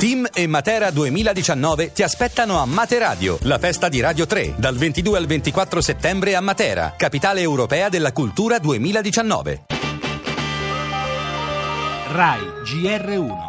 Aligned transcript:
Team 0.00 0.26
e 0.32 0.46
Matera 0.46 0.90
2019 0.90 1.92
ti 1.92 2.02
aspettano 2.02 2.58
a 2.58 2.64
Materadio, 2.64 3.36
la 3.42 3.58
festa 3.58 3.90
di 3.90 4.00
Radio 4.00 4.24
3, 4.24 4.54
dal 4.56 4.74
22 4.74 5.18
al 5.18 5.26
24 5.26 5.82
settembre 5.82 6.34
a 6.34 6.40
Matera, 6.40 6.94
capitale 6.96 7.42
europea 7.42 7.90
della 7.90 8.10
cultura 8.10 8.58
2019. 8.58 9.64
RAI 12.12 12.40
GR1 12.64 13.48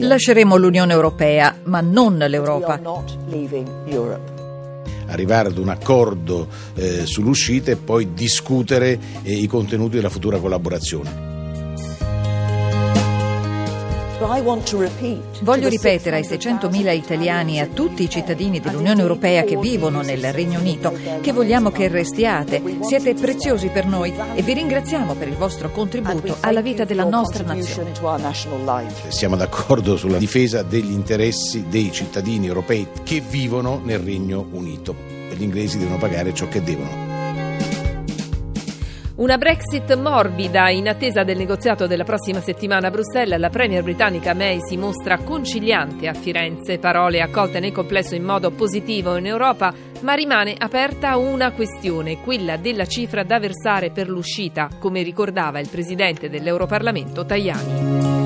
Lasceremo 0.00 0.56
l'Unione 0.58 0.92
Europea, 0.92 1.56
ma 1.64 1.80
non 1.80 2.18
l'Europa 2.18 2.78
arrivare 5.06 5.48
ad 5.48 5.58
un 5.58 5.68
accordo 5.68 6.48
eh, 6.74 7.06
sull'uscita 7.06 7.70
e 7.70 7.76
poi 7.76 8.12
discutere 8.12 8.98
eh, 9.22 9.32
i 9.32 9.46
contenuti 9.46 9.96
della 9.96 10.10
futura 10.10 10.38
collaborazione. 10.38 11.35
Voglio 15.42 15.68
ripetere 15.68 16.16
ai 16.16 16.22
600.000 16.22 16.94
italiani 16.94 17.56
e 17.56 17.60
a 17.60 17.66
tutti 17.66 18.02
i 18.02 18.08
cittadini 18.08 18.60
dell'Unione 18.60 19.00
Europea 19.00 19.44
che 19.44 19.58
vivono 19.58 20.00
nel 20.00 20.32
Regno 20.32 20.58
Unito 20.58 20.92
che 21.20 21.32
vogliamo 21.32 21.70
che 21.70 21.88
restiate. 21.88 22.62
Siete 22.80 23.14
preziosi 23.14 23.68
per 23.68 23.86
noi 23.86 24.14
e 24.34 24.42
vi 24.42 24.54
ringraziamo 24.54 25.14
per 25.14 25.28
il 25.28 25.36
vostro 25.36 25.70
contributo 25.70 26.36
alla 26.40 26.62
vita 26.62 26.84
della 26.84 27.04
nostra 27.04 27.44
nazione. 27.44 27.92
Siamo 29.08 29.36
d'accordo 29.36 29.96
sulla 29.96 30.18
difesa 30.18 30.62
degli 30.62 30.92
interessi 30.92 31.66
dei 31.68 31.92
cittadini 31.92 32.46
europei 32.46 32.88
che 33.02 33.20
vivono 33.20 33.80
nel 33.84 33.98
Regno 33.98 34.46
Unito. 34.52 34.94
Gli 35.30 35.42
inglesi 35.42 35.76
devono 35.78 35.98
pagare 35.98 36.32
ciò 36.32 36.48
che 36.48 36.62
devono. 36.62 37.05
Una 39.16 39.38
Brexit 39.38 39.94
morbida 39.96 40.68
in 40.68 40.88
attesa 40.88 41.24
del 41.24 41.38
negoziato 41.38 41.86
della 41.86 42.04
prossima 42.04 42.40
settimana 42.40 42.88
a 42.88 42.90
Bruxelles. 42.90 43.38
La 43.38 43.48
premier 43.48 43.82
britannica 43.82 44.34
May 44.34 44.58
si 44.60 44.76
mostra 44.76 45.16
conciliante 45.16 46.06
a 46.06 46.12
Firenze, 46.12 46.78
parole 46.78 47.22
accolte 47.22 47.58
nel 47.58 47.72
complesso 47.72 48.14
in 48.14 48.24
modo 48.24 48.50
positivo 48.50 49.16
in 49.16 49.24
Europa, 49.24 49.72
ma 50.02 50.12
rimane 50.12 50.54
aperta 50.58 51.16
una 51.16 51.52
questione, 51.52 52.20
quella 52.20 52.58
della 52.58 52.84
cifra 52.84 53.22
da 53.22 53.38
versare 53.38 53.90
per 53.90 54.10
l'uscita, 54.10 54.68
come 54.78 55.02
ricordava 55.02 55.60
il 55.60 55.68
presidente 55.70 56.28
dell'Europarlamento 56.28 57.24
Tajani. 57.24 58.25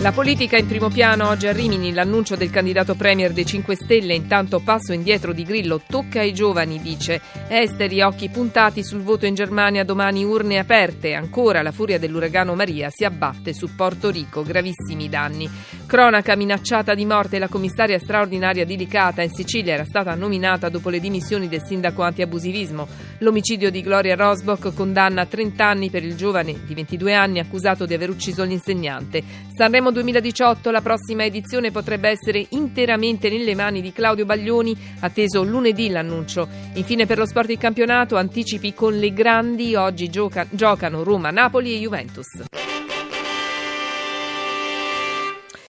La 0.00 0.12
politica 0.12 0.56
in 0.56 0.66
primo 0.66 0.88
piano 0.88 1.28
oggi 1.28 1.46
a 1.46 1.52
Rimini, 1.52 1.92
l'annuncio 1.92 2.34
del 2.34 2.48
candidato 2.48 2.94
premier 2.94 3.32
dei 3.34 3.44
5 3.44 3.76
Stelle, 3.76 4.14
intanto 4.14 4.60
passo 4.60 4.94
indietro 4.94 5.34
di 5.34 5.42
Grillo, 5.42 5.82
tocca 5.86 6.20
ai 6.20 6.32
giovani, 6.32 6.80
dice. 6.80 7.20
Esteri, 7.48 8.00
occhi 8.00 8.30
puntati 8.30 8.82
sul 8.82 9.02
voto 9.02 9.26
in 9.26 9.34
Germania, 9.34 9.84
domani 9.84 10.24
urne 10.24 10.58
aperte, 10.58 11.12
ancora 11.12 11.60
la 11.60 11.70
furia 11.70 11.98
dell'uragano 11.98 12.54
Maria 12.54 12.88
si 12.88 13.04
abbatte 13.04 13.52
su 13.52 13.74
Porto 13.76 14.08
Rico, 14.08 14.42
gravissimi 14.42 15.10
danni. 15.10 15.50
Cronaca 15.90 16.36
minacciata 16.36 16.94
di 16.94 17.04
morte, 17.04 17.40
la 17.40 17.48
commissaria 17.48 17.98
straordinaria 17.98 18.64
di 18.64 18.76
Licata 18.76 19.22
in 19.22 19.30
Sicilia 19.30 19.74
era 19.74 19.84
stata 19.84 20.14
nominata 20.14 20.68
dopo 20.68 20.88
le 20.88 21.00
dimissioni 21.00 21.48
del 21.48 21.64
sindaco 21.64 22.02
antiabusivismo. 22.02 22.86
L'omicidio 23.18 23.72
di 23.72 23.82
Gloria 23.82 24.14
Rosbock 24.14 24.72
condanna 24.72 25.26
30 25.26 25.66
anni 25.66 25.90
per 25.90 26.04
il 26.04 26.14
giovane 26.14 26.60
di 26.64 26.74
22 26.74 27.12
anni 27.12 27.40
accusato 27.40 27.86
di 27.86 27.94
aver 27.94 28.08
ucciso 28.08 28.44
l'insegnante. 28.44 29.20
Sanremo 29.52 29.90
2018 29.90 30.70
la 30.70 30.80
prossima 30.80 31.24
edizione 31.24 31.72
potrebbe 31.72 32.08
essere 32.08 32.46
interamente 32.50 33.28
nelle 33.28 33.56
mani 33.56 33.80
di 33.80 33.92
Claudio 33.92 34.24
Baglioni, 34.24 34.76
atteso 35.00 35.42
lunedì 35.42 35.90
l'annuncio. 35.90 36.46
Infine 36.74 37.06
per 37.06 37.18
lo 37.18 37.26
sport 37.26 37.50
il 37.50 37.58
campionato, 37.58 38.14
anticipi 38.14 38.74
con 38.74 38.96
le 38.96 39.12
grandi, 39.12 39.74
oggi 39.74 40.08
gioca- 40.08 40.46
giocano 40.50 41.02
Roma, 41.02 41.30
Napoli 41.30 41.74
e 41.74 41.78
Juventus. 41.80 42.79